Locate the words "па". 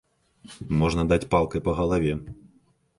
1.69-1.79